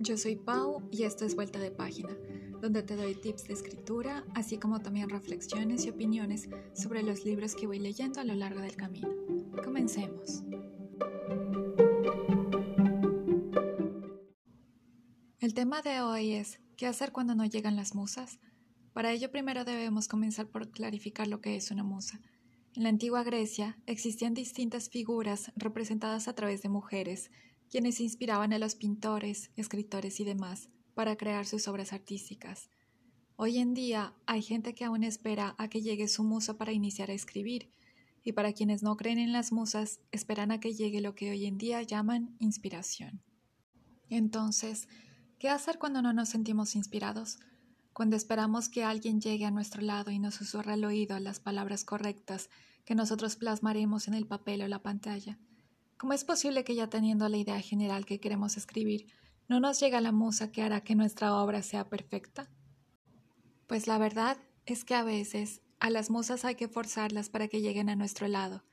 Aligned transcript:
yo 0.00 0.16
soy 0.16 0.34
Pau 0.34 0.82
y 0.90 1.02
esto 1.02 1.26
es 1.26 1.34
Vuelta 1.34 1.58
de 1.58 1.70
Página, 1.70 2.16
donde 2.62 2.82
te 2.82 2.96
doy 2.96 3.14
tips 3.14 3.44
de 3.44 3.52
escritura, 3.52 4.24
así 4.34 4.56
como 4.56 4.80
también 4.80 5.10
reflexiones 5.10 5.84
y 5.84 5.90
opiniones 5.90 6.48
sobre 6.72 7.02
los 7.02 7.24
libros 7.26 7.54
que 7.54 7.66
voy 7.66 7.78
leyendo 7.78 8.18
a 8.18 8.24
lo 8.24 8.34
largo 8.34 8.60
del 8.60 8.76
camino. 8.76 9.10
Comencemos. 9.62 10.42
El 15.38 15.52
tema 15.52 15.82
de 15.82 16.00
hoy 16.00 16.32
es 16.32 16.60
¿qué 16.78 16.86
hacer 16.86 17.12
cuando 17.12 17.34
no 17.34 17.44
llegan 17.44 17.76
las 17.76 17.94
musas? 17.94 18.40
Para 18.94 19.12
ello 19.12 19.30
primero 19.30 19.64
debemos 19.64 20.08
comenzar 20.08 20.48
por 20.48 20.70
clarificar 20.70 21.28
lo 21.28 21.42
que 21.42 21.56
es 21.56 21.70
una 21.70 21.84
musa. 21.84 22.20
En 22.74 22.84
la 22.84 22.88
antigua 22.88 23.22
Grecia 23.22 23.78
existían 23.84 24.32
distintas 24.32 24.88
figuras 24.88 25.52
representadas 25.56 26.26
a 26.26 26.34
través 26.34 26.62
de 26.62 26.70
mujeres, 26.70 27.30
quienes 27.70 28.00
inspiraban 28.00 28.52
a 28.52 28.58
los 28.58 28.74
pintores, 28.74 29.50
escritores 29.56 30.18
y 30.20 30.24
demás 30.24 30.68
para 30.94 31.16
crear 31.16 31.46
sus 31.46 31.68
obras 31.68 31.92
artísticas. 31.92 32.68
Hoy 33.36 33.58
en 33.58 33.74
día 33.74 34.12
hay 34.26 34.42
gente 34.42 34.74
que 34.74 34.84
aún 34.84 35.04
espera 35.04 35.54
a 35.56 35.68
que 35.68 35.80
llegue 35.80 36.08
su 36.08 36.24
musa 36.24 36.58
para 36.58 36.72
iniciar 36.72 37.10
a 37.10 37.14
escribir, 37.14 37.70
y 38.22 38.32
para 38.32 38.52
quienes 38.52 38.82
no 38.82 38.96
creen 38.96 39.18
en 39.18 39.32
las 39.32 39.50
musas, 39.50 40.00
esperan 40.10 40.50
a 40.50 40.60
que 40.60 40.74
llegue 40.74 41.00
lo 41.00 41.14
que 41.14 41.30
hoy 41.30 41.46
en 41.46 41.56
día 41.56 41.80
llaman 41.80 42.36
inspiración. 42.38 43.22
Entonces, 44.10 44.88
¿qué 45.38 45.48
hacer 45.48 45.78
cuando 45.78 46.02
no 46.02 46.12
nos 46.12 46.28
sentimos 46.28 46.76
inspirados? 46.76 47.38
Cuando 47.94 48.16
esperamos 48.16 48.68
que 48.68 48.84
alguien 48.84 49.20
llegue 49.20 49.46
a 49.46 49.50
nuestro 49.50 49.80
lado 49.80 50.10
y 50.10 50.18
nos 50.18 50.34
susurre 50.34 50.72
al 50.72 50.84
oído 50.84 51.18
las 51.18 51.40
palabras 51.40 51.84
correctas 51.84 52.50
que 52.84 52.94
nosotros 52.94 53.36
plasmaremos 53.36 54.08
en 54.08 54.14
el 54.14 54.26
papel 54.26 54.62
o 54.62 54.68
la 54.68 54.82
pantalla. 54.82 55.38
¿Cómo 56.00 56.14
es 56.14 56.24
posible 56.24 56.64
que 56.64 56.74
ya 56.74 56.88
teniendo 56.88 57.28
la 57.28 57.36
idea 57.36 57.60
general 57.60 58.06
que 58.06 58.20
queremos 58.20 58.56
escribir, 58.56 59.12
no 59.48 59.60
nos 59.60 59.78
llega 59.80 60.00
la 60.00 60.12
musa 60.12 60.50
que 60.50 60.62
hará 60.62 60.80
que 60.80 60.94
nuestra 60.94 61.34
obra 61.34 61.60
sea 61.60 61.90
perfecta? 61.90 62.50
Pues 63.66 63.86
la 63.86 63.98
verdad 63.98 64.38
es 64.64 64.86
que 64.86 64.94
a 64.94 65.04
veces 65.04 65.60
a 65.78 65.90
las 65.90 66.08
musas 66.08 66.46
hay 66.46 66.54
que 66.54 66.68
forzarlas 66.68 67.28
para 67.28 67.48
que 67.48 67.60
lleguen 67.60 67.90
a 67.90 67.96
nuestro 67.96 68.28
lado. 68.28 68.64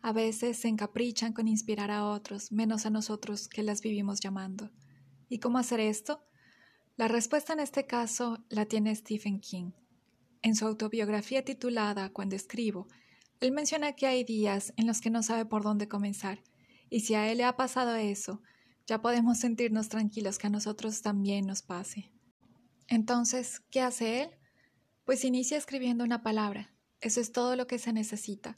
A 0.00 0.12
veces 0.12 0.58
se 0.58 0.68
encaprichan 0.68 1.32
con 1.32 1.48
inspirar 1.48 1.90
a 1.90 2.06
otros, 2.06 2.52
menos 2.52 2.86
a 2.86 2.90
nosotros 2.90 3.48
que 3.48 3.64
las 3.64 3.80
vivimos 3.80 4.20
llamando. 4.20 4.70
¿Y 5.28 5.40
cómo 5.40 5.58
hacer 5.58 5.80
esto? 5.80 6.22
La 6.96 7.08
respuesta 7.08 7.52
en 7.52 7.58
este 7.58 7.84
caso 7.84 8.44
la 8.48 8.64
tiene 8.66 8.94
Stephen 8.94 9.40
King. 9.40 9.72
En 10.40 10.54
su 10.54 10.66
autobiografía 10.66 11.44
titulada 11.44 12.10
Cuando 12.10 12.36
escribo, 12.36 12.86
él 13.40 13.50
menciona 13.50 13.94
que 13.94 14.06
hay 14.06 14.22
días 14.22 14.72
en 14.76 14.86
los 14.86 15.00
que 15.00 15.10
no 15.10 15.24
sabe 15.24 15.46
por 15.46 15.64
dónde 15.64 15.88
comenzar 15.88 16.44
y 16.90 17.00
si 17.00 17.14
a 17.14 17.30
él 17.30 17.38
le 17.38 17.44
ha 17.44 17.56
pasado 17.56 17.94
eso, 17.94 18.42
ya 18.86 19.00
podemos 19.00 19.38
sentirnos 19.38 19.88
tranquilos 19.88 20.36
que 20.36 20.48
a 20.48 20.50
nosotros 20.50 21.00
también 21.00 21.46
nos 21.46 21.62
pase. 21.62 22.12
Entonces, 22.88 23.60
¿qué 23.70 23.80
hace 23.80 24.22
él? 24.22 24.30
Pues 25.04 25.24
inicia 25.24 25.56
escribiendo 25.56 26.02
una 26.02 26.22
palabra. 26.22 26.74
Eso 27.00 27.20
es 27.20 27.32
todo 27.32 27.56
lo 27.56 27.66
que 27.66 27.78
se 27.78 27.92
necesita, 27.92 28.56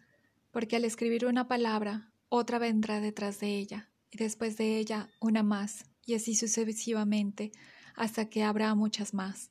porque 0.50 0.76
al 0.76 0.84
escribir 0.84 1.26
una 1.26 1.46
palabra, 1.46 2.12
otra 2.28 2.58
vendrá 2.58 3.00
detrás 3.00 3.38
de 3.38 3.58
ella, 3.58 3.90
y 4.10 4.16
después 4.16 4.56
de 4.56 4.78
ella 4.78 5.10
una 5.20 5.42
más, 5.42 5.84
y 6.06 6.14
así 6.14 6.34
sucesivamente, 6.34 7.52
hasta 7.94 8.28
que 8.28 8.42
habrá 8.42 8.74
muchas 8.74 9.14
más. 9.14 9.50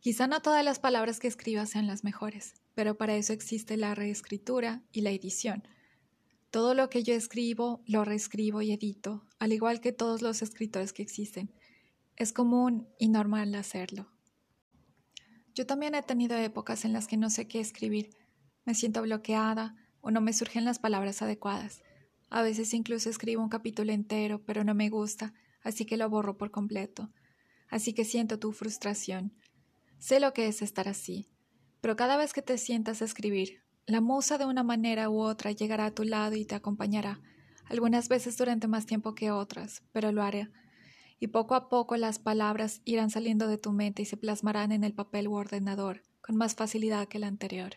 Quizá 0.00 0.26
no 0.26 0.40
todas 0.40 0.64
las 0.64 0.78
palabras 0.78 1.18
que 1.18 1.28
escriba 1.28 1.66
sean 1.66 1.86
las 1.86 2.04
mejores, 2.04 2.54
pero 2.74 2.96
para 2.96 3.16
eso 3.16 3.32
existe 3.32 3.76
la 3.76 3.94
reescritura 3.94 4.82
y 4.92 5.00
la 5.00 5.10
edición, 5.10 5.66
todo 6.54 6.74
lo 6.74 6.88
que 6.88 7.02
yo 7.02 7.14
escribo 7.14 7.82
lo 7.84 8.04
reescribo 8.04 8.62
y 8.62 8.70
edito, 8.70 9.26
al 9.40 9.52
igual 9.52 9.80
que 9.80 9.90
todos 9.90 10.22
los 10.22 10.40
escritores 10.40 10.92
que 10.92 11.02
existen. 11.02 11.52
Es 12.14 12.32
común 12.32 12.86
y 12.96 13.08
normal 13.08 13.52
hacerlo. 13.56 14.06
Yo 15.52 15.66
también 15.66 15.96
he 15.96 16.02
tenido 16.04 16.36
épocas 16.36 16.84
en 16.84 16.92
las 16.92 17.08
que 17.08 17.16
no 17.16 17.28
sé 17.28 17.48
qué 17.48 17.58
escribir. 17.58 18.10
Me 18.64 18.76
siento 18.76 19.02
bloqueada 19.02 19.74
o 20.00 20.12
no 20.12 20.20
me 20.20 20.32
surgen 20.32 20.64
las 20.64 20.78
palabras 20.78 21.22
adecuadas. 21.22 21.82
A 22.30 22.42
veces 22.42 22.72
incluso 22.72 23.10
escribo 23.10 23.42
un 23.42 23.48
capítulo 23.48 23.90
entero, 23.90 24.40
pero 24.46 24.62
no 24.62 24.76
me 24.76 24.90
gusta, 24.90 25.34
así 25.64 25.84
que 25.84 25.96
lo 25.96 26.08
borro 26.08 26.38
por 26.38 26.52
completo. 26.52 27.10
Así 27.68 27.94
que 27.94 28.04
siento 28.04 28.38
tu 28.38 28.52
frustración. 28.52 29.32
Sé 29.98 30.20
lo 30.20 30.32
que 30.32 30.46
es 30.46 30.62
estar 30.62 30.86
así, 30.86 31.26
pero 31.80 31.96
cada 31.96 32.16
vez 32.16 32.32
que 32.32 32.42
te 32.42 32.58
sientas 32.58 33.02
a 33.02 33.06
escribir, 33.06 33.63
la 33.86 34.00
musa 34.00 34.38
de 34.38 34.46
una 34.46 34.62
manera 34.62 35.10
u 35.10 35.20
otra 35.20 35.52
llegará 35.52 35.86
a 35.86 35.94
tu 35.94 36.04
lado 36.04 36.36
y 36.36 36.46
te 36.46 36.54
acompañará, 36.54 37.20
algunas 37.66 38.08
veces 38.08 38.36
durante 38.38 38.66
más 38.66 38.86
tiempo 38.86 39.14
que 39.14 39.30
otras, 39.30 39.82
pero 39.92 40.10
lo 40.10 40.22
haré. 40.22 40.50
Y 41.20 41.28
poco 41.28 41.54
a 41.54 41.68
poco 41.68 41.96
las 41.96 42.18
palabras 42.18 42.80
irán 42.84 43.10
saliendo 43.10 43.46
de 43.46 43.58
tu 43.58 43.72
mente 43.72 44.02
y 44.02 44.04
se 44.06 44.16
plasmarán 44.16 44.72
en 44.72 44.84
el 44.84 44.94
papel 44.94 45.28
u 45.28 45.34
ordenador, 45.34 46.02
con 46.22 46.36
más 46.36 46.54
facilidad 46.54 47.08
que 47.08 47.18
la 47.18 47.26
anterior. 47.26 47.76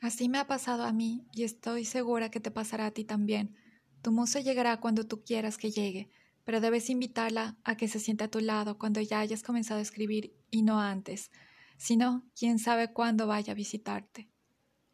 Así 0.00 0.28
me 0.28 0.38
ha 0.38 0.46
pasado 0.46 0.84
a 0.84 0.92
mí 0.92 1.26
y 1.32 1.44
estoy 1.44 1.84
segura 1.84 2.30
que 2.30 2.40
te 2.40 2.50
pasará 2.50 2.86
a 2.86 2.90
ti 2.90 3.04
también. 3.04 3.54
Tu 4.02 4.12
musa 4.12 4.40
llegará 4.40 4.80
cuando 4.80 5.06
tú 5.06 5.22
quieras 5.22 5.56
que 5.56 5.70
llegue, 5.70 6.10
pero 6.44 6.60
debes 6.60 6.90
invitarla 6.90 7.56
a 7.64 7.76
que 7.76 7.88
se 7.88 8.00
siente 8.00 8.24
a 8.24 8.30
tu 8.30 8.40
lado 8.40 8.78
cuando 8.78 9.00
ya 9.00 9.20
hayas 9.20 9.42
comenzado 9.42 9.78
a 9.78 9.82
escribir 9.82 10.34
y 10.50 10.62
no 10.62 10.80
antes. 10.80 11.30
Si 11.76 11.96
no, 11.96 12.24
quién 12.38 12.58
sabe 12.58 12.92
cuándo 12.92 13.26
vaya 13.26 13.52
a 13.52 13.56
visitarte. 13.56 14.31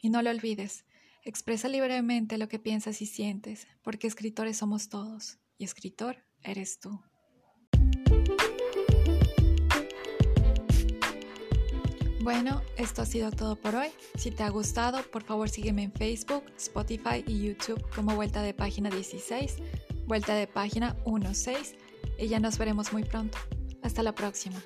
Y 0.00 0.10
no 0.10 0.22
lo 0.22 0.31
olvides, 0.31 0.84
expresa 1.25 1.69
libremente 1.69 2.38
lo 2.38 2.48
que 2.48 2.59
piensas 2.59 3.03
y 3.03 3.06
sientes, 3.06 3.66
porque 3.82 4.06
escritores 4.06 4.56
somos 4.56 4.88
todos, 4.88 5.38
y 5.59 5.64
escritor 5.64 6.25
eres 6.42 6.78
tú. 6.78 7.00
Bueno, 12.20 12.60
esto 12.76 13.03
ha 13.03 13.06
sido 13.06 13.31
todo 13.31 13.56
por 13.56 13.75
hoy. 13.75 13.88
Si 14.16 14.31
te 14.31 14.42
ha 14.42 14.50
gustado, 14.50 15.03
por 15.10 15.22
favor 15.25 15.48
sígueme 15.48 15.84
en 15.84 15.92
Facebook, 15.92 16.44
Spotify 16.59 17.25
y 17.26 17.47
YouTube 17.47 17.82
como 17.94 18.15
Vuelta 18.16 18.42
de 18.42 18.53
Página 18.53 18.91
16, 18.91 19.56
Vuelta 20.06 20.34
de 20.34 20.47
Página 20.47 20.94
16 21.06 21.75
y 22.19 22.28
ya 22.28 22.38
nos 22.38 22.59
veremos 22.59 22.92
muy 22.92 23.04
pronto. 23.04 23.38
Hasta 23.82 24.03
la 24.03 24.15
próxima. 24.15 24.60